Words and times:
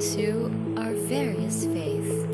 to 0.00 0.74
our 0.78 0.94
various 0.94 1.66
faiths. 1.66 2.26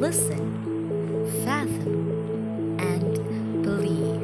Listen, 0.00 1.30
fathom, 1.44 2.78
and 2.80 3.62
believe. 3.62 4.22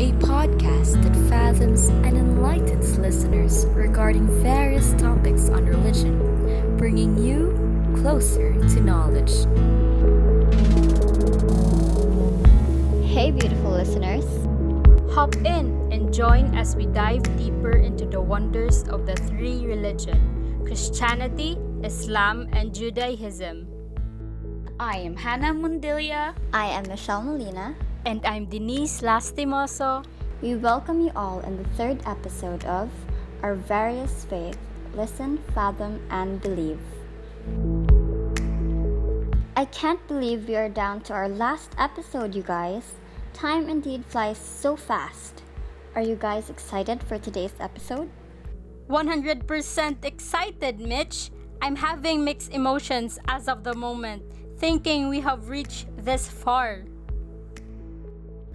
A 0.00 0.12
podcast 0.18 1.00
that 1.04 1.14
fathoms 1.30 1.86
and 1.88 2.16
enlightens 2.16 2.98
listeners 2.98 3.66
regarding 3.66 4.26
various 4.42 4.92
topics 4.94 5.48
on 5.48 5.64
religion, 5.64 6.76
bringing 6.76 7.16
you 7.16 7.54
closer 8.00 8.52
to 8.54 8.80
knowledge. 8.80 9.30
Hey, 13.06 13.30
beautiful 13.30 13.70
listeners. 13.70 14.47
Hop 15.18 15.34
in 15.42 15.90
and 15.90 16.14
join 16.14 16.54
as 16.54 16.76
we 16.76 16.86
dive 16.86 17.24
deeper 17.36 17.72
into 17.72 18.06
the 18.06 18.20
wonders 18.20 18.84
of 18.86 19.04
the 19.04 19.16
three 19.26 19.66
religion 19.66 20.62
Christianity, 20.64 21.58
Islam, 21.82 22.46
and 22.52 22.72
Judaism. 22.72 23.66
I 24.78 24.98
am 24.98 25.16
Hannah 25.16 25.52
Mundilia. 25.52 26.36
I 26.52 26.66
am 26.66 26.86
Michelle 26.86 27.22
Molina. 27.22 27.74
And 28.06 28.24
I'm 28.24 28.46
Denise 28.46 29.00
Lastimoso. 29.00 30.04
We 30.40 30.54
welcome 30.54 31.00
you 31.00 31.10
all 31.16 31.40
in 31.40 31.56
the 31.56 31.68
third 31.70 31.98
episode 32.06 32.64
of 32.66 32.88
Our 33.42 33.56
Various 33.56 34.24
Faith 34.26 34.56
Listen, 34.94 35.42
Fathom, 35.52 35.98
and 36.10 36.40
Believe. 36.40 36.78
I 39.56 39.64
can't 39.64 40.06
believe 40.06 40.46
we 40.46 40.54
are 40.54 40.68
down 40.68 41.00
to 41.10 41.12
our 41.12 41.28
last 41.28 41.74
episode, 41.76 42.36
you 42.36 42.44
guys. 42.44 42.94
Time 43.38 43.68
indeed 43.68 44.04
flies 44.04 44.36
so 44.36 44.74
fast. 44.74 45.44
Are 45.94 46.02
you 46.02 46.16
guys 46.16 46.50
excited 46.50 47.00
for 47.04 47.20
today's 47.20 47.54
episode? 47.60 48.10
100% 48.90 50.04
excited, 50.04 50.80
Mitch. 50.80 51.30
I'm 51.62 51.76
having 51.76 52.24
mixed 52.24 52.52
emotions 52.52 53.16
as 53.28 53.46
of 53.46 53.62
the 53.62 53.74
moment, 53.74 54.24
thinking 54.58 55.08
we 55.08 55.20
have 55.20 55.50
reached 55.50 55.86
this 55.98 56.26
far. 56.26 56.82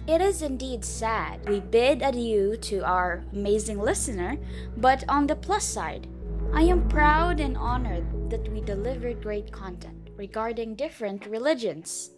It 0.06 0.20
is 0.20 0.42
indeed 0.42 0.84
sad. 0.84 1.48
We 1.48 1.60
bid 1.60 2.02
adieu 2.02 2.58
to 2.68 2.84
our 2.84 3.24
amazing 3.32 3.80
listener, 3.80 4.36
but 4.76 5.02
on 5.08 5.26
the 5.26 5.36
plus 5.36 5.64
side, 5.64 6.08
I 6.52 6.60
am 6.64 6.90
proud 6.90 7.40
and 7.40 7.56
honored 7.56 8.28
that 8.28 8.52
we 8.52 8.60
delivered 8.60 9.22
great 9.22 9.50
content 9.50 10.10
regarding 10.18 10.74
different 10.74 11.24
religions. 11.24 12.10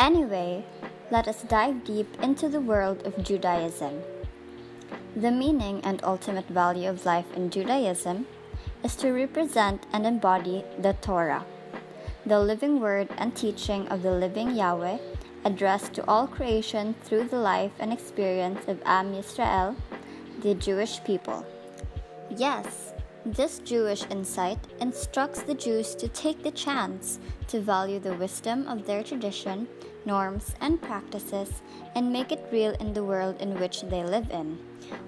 Anyway, 0.00 0.64
let 1.10 1.28
us 1.28 1.42
dive 1.42 1.84
deep 1.84 2.08
into 2.22 2.48
the 2.48 2.58
world 2.60 3.06
of 3.06 3.22
Judaism. 3.22 4.00
The 5.14 5.30
meaning 5.30 5.82
and 5.84 6.02
ultimate 6.02 6.48
value 6.48 6.88
of 6.88 7.04
life 7.04 7.30
in 7.36 7.50
Judaism 7.50 8.26
is 8.82 8.96
to 8.96 9.12
represent 9.12 9.84
and 9.92 10.06
embody 10.06 10.64
the 10.78 10.94
Torah, 10.94 11.44
the 12.24 12.40
living 12.40 12.80
word 12.80 13.08
and 13.18 13.36
teaching 13.36 13.86
of 13.88 14.02
the 14.02 14.12
living 14.12 14.56
Yahweh 14.56 14.96
addressed 15.44 15.92
to 15.94 16.08
all 16.08 16.26
creation 16.26 16.94
through 17.04 17.24
the 17.24 17.38
life 17.38 17.72
and 17.78 17.92
experience 17.92 18.66
of 18.68 18.80
Am 18.86 19.12
Yisrael, 19.12 19.76
the 20.40 20.54
Jewish 20.54 21.04
people. 21.04 21.44
Yes, 22.30 22.89
this 23.24 23.58
Jewish 23.60 24.04
insight 24.10 24.58
instructs 24.80 25.42
the 25.42 25.54
Jews 25.54 25.94
to 25.96 26.08
take 26.08 26.42
the 26.42 26.50
chance 26.50 27.18
to 27.48 27.60
value 27.60 27.98
the 27.98 28.14
wisdom 28.14 28.66
of 28.66 28.86
their 28.86 29.02
tradition 29.02 29.68
norms, 30.04 30.54
and 30.60 30.80
practices 30.80 31.62
and 31.94 32.12
make 32.12 32.32
it 32.32 32.44
real 32.52 32.72
in 32.80 32.92
the 32.92 33.04
world 33.04 33.36
in 33.40 33.58
which 33.58 33.82
they 33.82 34.02
live 34.02 34.30
in. 34.30 34.58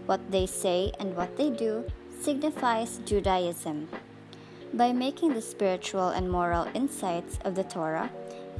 What 0.06 0.30
they 0.30 0.46
say 0.46 0.92
and 0.98 1.16
what 1.16 1.36
they 1.36 1.50
do 1.50 1.84
signifies 2.20 3.00
Judaism. 3.04 3.88
By 4.74 4.92
making 4.92 5.34
the 5.34 5.42
spiritual 5.42 6.08
and 6.08 6.30
moral 6.30 6.68
insights 6.74 7.38
of 7.44 7.54
the 7.54 7.64
Torah, 7.64 8.10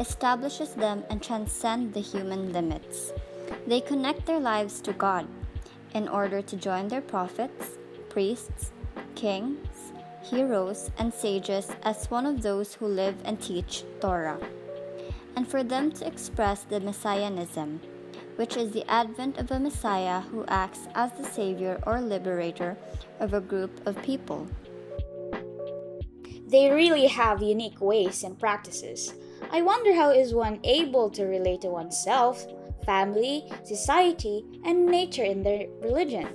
establishes 0.01 0.75
them 0.75 1.05
and 1.11 1.23
transcend 1.23 1.93
the 1.93 2.01
human 2.01 2.53
limits. 2.53 3.13
They 3.67 3.81
connect 3.81 4.27
their 4.27 4.41
lives 4.41 4.81
to 4.83 4.93
God 4.93 5.27
in 5.95 6.09
order 6.09 6.43
to 6.43 6.57
join 6.57 6.89
their 6.89 7.03
prophets, 7.03 7.79
priests, 8.09 8.73
kings, 9.23 9.93
heroes, 10.21 10.91
and 10.99 11.15
sages 11.15 11.71
as 11.85 12.11
one 12.11 12.27
of 12.27 12.43
those 12.43 12.75
who 12.75 12.87
live 12.89 13.15
and 13.25 13.41
teach 13.41 13.85
Torah 14.01 14.41
and 15.37 15.47
for 15.47 15.63
them 15.63 15.93
to 15.93 16.05
express 16.05 16.65
the 16.65 16.81
Messianism, 16.81 17.81
which 18.35 18.57
is 18.57 18.73
the 18.73 18.85
advent 18.91 19.39
of 19.39 19.53
a 19.53 19.61
Messiah 19.61 20.23
who 20.23 20.45
acts 20.49 20.89
as 20.97 21.13
the 21.13 21.23
savior 21.23 21.81
or 21.87 22.01
liberator 22.01 22.77
of 23.21 23.33
a 23.33 23.41
group 23.41 23.71
of 23.87 24.03
people. 24.03 24.49
They 26.49 26.71
really 26.71 27.07
have 27.07 27.41
unique 27.41 27.81
ways 27.81 28.25
and 28.25 28.37
practices. 28.37 29.15
I 29.53 29.63
wonder 29.63 29.95
how 29.95 30.11
is 30.11 30.35
one 30.35 30.59
able 30.65 31.09
to 31.11 31.27
relate 31.27 31.61
to 31.61 31.69
oneself, 31.69 32.45
family, 32.85 33.49
society, 33.63 34.45
and 34.65 34.85
nature 34.85 35.25
in 35.25 35.45
their 35.45 35.69
religion? 35.81 36.27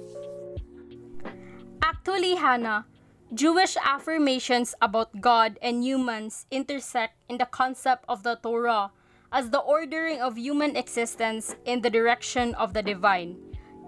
Actually, 2.08 2.36
Hannah, 2.36 2.86
Jewish 3.34 3.76
affirmations 3.84 4.74
about 4.82 5.20
God 5.20 5.60
and 5.62 5.84
humans 5.84 6.46
intersect 6.50 7.20
in 7.28 7.38
the 7.38 7.46
concept 7.46 8.06
of 8.08 8.24
the 8.24 8.40
Torah 8.42 8.92
as 9.34 9.50
the 9.50 9.60
ordering 9.60 10.22
of 10.22 10.38
human 10.38 10.78
existence 10.78 11.58
in 11.66 11.82
the 11.82 11.90
direction 11.90 12.56
of 12.56 12.72
the 12.72 12.82
divine. 12.82 13.36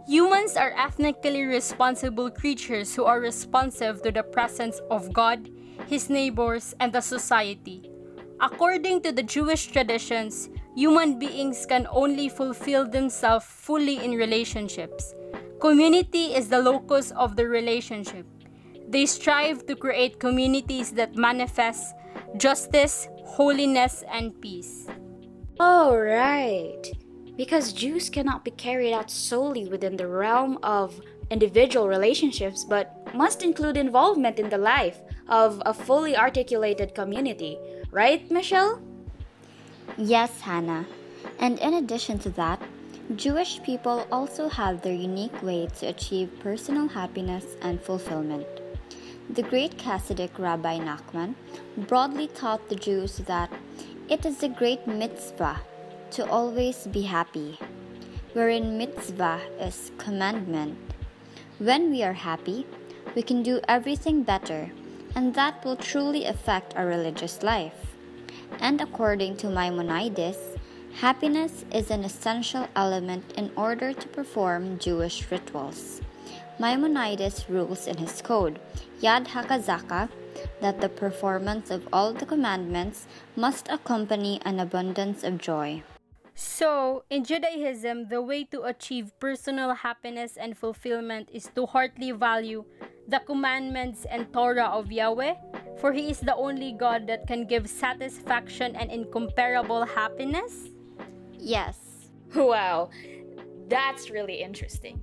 Humans 0.05 0.57
are 0.57 0.75
ethnically 0.75 1.45
responsible 1.45 2.29
creatures 2.29 2.93
who 2.93 3.05
are 3.05 3.21
responsive 3.21 4.01
to 4.01 4.11
the 4.11 4.23
presence 4.23 4.81
of 4.91 5.13
God, 5.13 5.49
his 5.87 6.09
neighbors, 6.09 6.75
and 6.81 6.91
the 6.91 6.99
society. 6.99 7.89
According 8.41 8.99
to 9.03 9.13
the 9.13 9.23
Jewish 9.23 9.67
traditions, 9.67 10.49
human 10.75 11.19
beings 11.19 11.65
can 11.65 11.87
only 11.89 12.27
fulfill 12.27 12.85
themselves 12.85 13.45
fully 13.47 14.03
in 14.03 14.11
relationships. 14.11 15.15
Community 15.59 16.33
is 16.33 16.47
the 16.47 16.61
locus 16.61 17.11
of 17.11 17.35
the 17.35 17.45
relationship. 17.45 18.25
They 18.87 19.05
strive 19.05 19.65
to 19.67 19.75
create 19.75 20.17
communities 20.17 20.91
that 20.91 21.15
manifest 21.17 21.95
justice, 22.37 23.09
holiness, 23.25 24.03
and 24.09 24.39
peace. 24.41 24.87
Oh, 25.59 25.97
right. 25.97 26.81
Because 27.35 27.73
Jews 27.73 28.09
cannot 28.09 28.45
be 28.45 28.51
carried 28.51 28.93
out 28.93 29.11
solely 29.11 29.67
within 29.67 29.97
the 29.97 30.07
realm 30.07 30.59
of 30.63 31.01
individual 31.29 31.89
relationships, 31.89 32.63
but 32.63 33.13
must 33.13 33.43
include 33.43 33.75
involvement 33.75 34.39
in 34.39 34.49
the 34.49 34.57
life 34.57 35.01
of 35.27 35.61
a 35.65 35.73
fully 35.73 36.15
articulated 36.15 36.95
community. 36.95 37.57
Right, 37.91 38.31
Michelle? 38.31 38.81
Yes, 39.97 40.39
Hannah. 40.39 40.85
And 41.37 41.59
in 41.59 41.73
addition 41.73 42.17
to 42.19 42.29
that, 42.31 42.61
Jewish 43.15 43.59
people 43.63 44.05
also 44.11 44.47
have 44.47 44.83
their 44.83 44.93
unique 44.93 45.41
way 45.41 45.67
to 45.79 45.87
achieve 45.87 46.29
personal 46.41 46.87
happiness 46.87 47.57
and 47.63 47.81
fulfillment. 47.81 48.45
The 49.31 49.41
great 49.41 49.79
Hasidic 49.79 50.37
Rabbi 50.37 50.77
Nachman 50.77 51.33
broadly 51.75 52.27
taught 52.27 52.69
the 52.69 52.75
Jews 52.75 53.17
that 53.25 53.51
it 54.09 54.27
is 54.27 54.43
a 54.43 54.47
great 54.47 54.85
mitzvah 54.85 55.59
to 56.11 56.29
always 56.29 56.85
be 56.85 57.01
happy, 57.01 57.57
wherein 58.33 58.77
mitzvah 58.77 59.41
is 59.59 59.91
commandment. 59.97 60.77
When 61.57 61.89
we 61.89 62.03
are 62.03 62.13
happy, 62.13 62.67
we 63.15 63.23
can 63.23 63.41
do 63.41 63.59
everything 63.67 64.21
better, 64.21 64.69
and 65.15 65.33
that 65.33 65.65
will 65.65 65.77
truly 65.77 66.25
affect 66.25 66.75
our 66.75 66.85
religious 66.85 67.41
life. 67.41 67.95
And 68.59 68.79
according 68.81 69.37
to 69.37 69.49
Maimonides, 69.49 70.48
happiness 70.99 71.63
is 71.71 71.91
an 71.91 72.03
essential 72.03 72.67
element 72.75 73.23
in 73.37 73.49
order 73.55 73.93
to 73.93 74.07
perform 74.09 74.77
Jewish 74.79 75.23
rituals. 75.31 76.01
Maimonides 76.59 77.47
rules 77.47 77.87
in 77.87 77.95
his 77.95 78.21
code, 78.21 78.59
Yad 78.99 79.27
HaChazaka, 79.27 80.09
that 80.59 80.81
the 80.81 80.89
performance 80.89 81.71
of 81.71 81.87
all 81.93 82.11
the 82.11 82.25
commandments 82.25 83.07
must 83.37 83.71
accompany 83.71 84.41
an 84.43 84.59
abundance 84.59 85.23
of 85.23 85.37
joy. 85.37 85.81
So, 86.35 87.03
in 87.09 87.23
Judaism, 87.23 88.11
the 88.11 88.21
way 88.21 88.43
to 88.51 88.63
achieve 88.63 89.15
personal 89.21 89.75
happiness 89.75 90.35
and 90.35 90.57
fulfillment 90.57 91.29
is 91.31 91.47
to 91.55 91.65
heartily 91.65 92.11
value 92.11 92.65
the 93.07 93.23
commandments 93.23 94.03
and 94.03 94.27
Torah 94.33 94.67
of 94.67 94.91
Yahweh, 94.91 95.35
for 95.79 95.93
He 95.93 96.11
is 96.11 96.19
the 96.19 96.35
only 96.35 96.73
God 96.73 97.07
that 97.07 97.25
can 97.25 97.47
give 97.47 97.69
satisfaction 97.69 98.75
and 98.75 98.91
incomparable 98.91 99.85
happiness? 99.85 100.75
Yes. 101.39 101.77
Wow, 102.35 102.91
that's 103.67 104.11
really 104.11 104.41
interesting. 104.41 105.01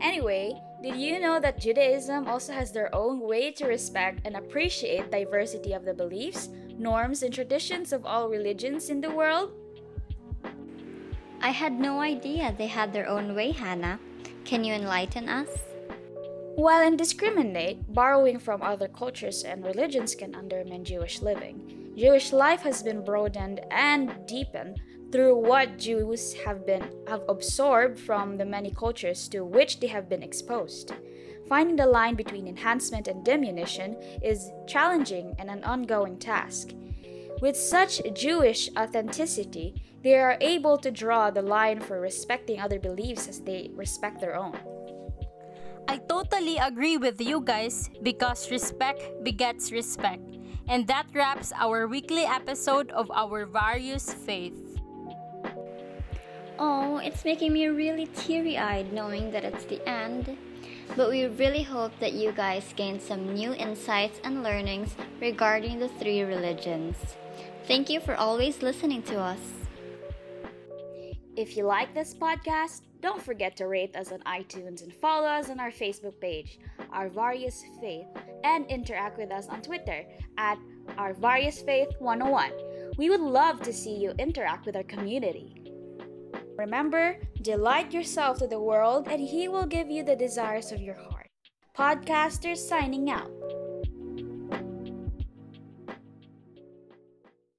Anyway, 0.00 0.60
did 0.82 0.96
you 0.96 1.20
know 1.20 1.38
that 1.38 1.60
Judaism 1.60 2.26
also 2.26 2.52
has 2.52 2.72
their 2.72 2.92
own 2.94 3.20
way 3.20 3.52
to 3.52 3.66
respect 3.66 4.20
and 4.24 4.36
appreciate 4.36 5.10
diversity 5.10 5.72
of 5.72 5.84
the 5.84 5.94
beliefs, 5.94 6.48
norms, 6.76 7.22
and 7.22 7.32
traditions 7.32 7.92
of 7.92 8.04
all 8.04 8.28
religions 8.28 8.90
in 8.90 9.00
the 9.00 9.10
world? 9.10 9.52
I 11.40 11.50
had 11.50 11.78
no 11.78 12.00
idea 12.00 12.54
they 12.56 12.66
had 12.66 12.92
their 12.92 13.06
own 13.06 13.34
way, 13.34 13.52
Hannah. 13.52 14.00
Can 14.44 14.64
you 14.64 14.74
enlighten 14.74 15.28
us? 15.28 15.48
While 16.56 16.86
indiscriminate, 16.86 17.92
borrowing 17.92 18.38
from 18.38 18.62
other 18.62 18.88
cultures 18.88 19.44
and 19.44 19.64
religions 19.64 20.14
can 20.14 20.34
undermine 20.34 20.84
Jewish 20.84 21.20
living. 21.20 21.83
Jewish 21.96 22.32
life 22.32 22.62
has 22.62 22.82
been 22.82 23.04
broadened 23.04 23.60
and 23.70 24.12
deepened 24.26 24.80
through 25.12 25.36
what 25.36 25.78
Jews 25.78 26.34
have 26.44 26.66
been 26.66 26.82
have 27.06 27.22
absorbed 27.28 28.00
from 28.00 28.36
the 28.36 28.44
many 28.44 28.72
cultures 28.72 29.28
to 29.28 29.44
which 29.44 29.78
they 29.78 29.86
have 29.86 30.08
been 30.08 30.22
exposed. 30.22 30.92
Finding 31.48 31.76
the 31.76 31.86
line 31.86 32.16
between 32.16 32.48
enhancement 32.48 33.06
and 33.06 33.24
diminution 33.24 33.96
is 34.22 34.50
challenging 34.66 35.36
and 35.38 35.48
an 35.48 35.62
ongoing 35.62 36.18
task. 36.18 36.70
With 37.40 37.56
such 37.56 38.02
Jewish 38.12 38.70
authenticity, 38.76 39.74
they 40.02 40.16
are 40.16 40.36
able 40.40 40.78
to 40.78 40.90
draw 40.90 41.30
the 41.30 41.42
line 41.42 41.80
for 41.80 42.00
respecting 42.00 42.58
other 42.58 42.80
beliefs 42.80 43.28
as 43.28 43.40
they 43.40 43.70
respect 43.74 44.20
their 44.20 44.34
own. 44.34 44.58
I 45.86 45.98
totally 45.98 46.56
agree 46.56 46.96
with 46.96 47.20
you 47.20 47.40
guys 47.40 47.90
because 48.02 48.50
respect 48.50 49.00
begets 49.22 49.70
respect. 49.70 50.38
And 50.68 50.86
that 50.86 51.06
wraps 51.12 51.52
our 51.56 51.86
weekly 51.86 52.24
episode 52.24 52.90
of 52.90 53.10
our 53.10 53.44
various 53.44 54.12
faith. 54.12 54.80
Oh, 56.58 56.98
it's 56.98 57.24
making 57.24 57.52
me 57.52 57.66
really 57.66 58.06
teary 58.06 58.56
eyed 58.56 58.92
knowing 58.92 59.30
that 59.32 59.44
it's 59.44 59.64
the 59.64 59.86
end. 59.88 60.36
But 60.96 61.10
we 61.10 61.24
really 61.26 61.62
hope 61.62 61.92
that 61.98 62.12
you 62.12 62.32
guys 62.32 62.72
gained 62.76 63.02
some 63.02 63.34
new 63.34 63.52
insights 63.54 64.20
and 64.22 64.42
learnings 64.42 64.94
regarding 65.20 65.80
the 65.80 65.88
three 65.88 66.22
religions. 66.22 66.96
Thank 67.66 67.90
you 67.90 68.00
for 68.00 68.14
always 68.14 68.62
listening 68.62 69.02
to 69.04 69.18
us. 69.18 69.63
If 71.36 71.56
you 71.56 71.64
like 71.64 71.92
this 71.92 72.14
podcast, 72.14 72.82
don't 73.00 73.20
forget 73.20 73.56
to 73.56 73.66
rate 73.66 73.96
us 73.96 74.12
on 74.12 74.20
iTunes 74.20 74.84
and 74.84 74.94
follow 74.94 75.26
us 75.26 75.50
on 75.50 75.58
our 75.58 75.72
Facebook 75.72 76.20
page, 76.20 76.60
Our 76.92 77.08
Various 77.08 77.64
Faith, 77.80 78.06
and 78.44 78.64
interact 78.70 79.18
with 79.18 79.32
us 79.32 79.48
on 79.48 79.60
Twitter 79.60 80.04
at 80.38 80.58
Our 80.96 81.12
Various 81.12 81.60
Faith 81.60 81.88
101. 81.98 82.52
We 82.98 83.10
would 83.10 83.20
love 83.20 83.60
to 83.62 83.72
see 83.72 83.96
you 83.96 84.12
interact 84.20 84.64
with 84.64 84.76
our 84.76 84.84
community. 84.84 85.60
Remember, 86.56 87.18
delight 87.42 87.92
yourself 87.92 88.38
to 88.38 88.46
the 88.46 88.60
world, 88.60 89.08
and 89.10 89.20
He 89.20 89.48
will 89.48 89.66
give 89.66 89.90
you 89.90 90.04
the 90.04 90.14
desires 90.14 90.70
of 90.70 90.80
your 90.80 90.94
heart. 90.94 91.30
Podcasters 91.76 92.58
signing 92.58 93.10
out. 93.10 93.32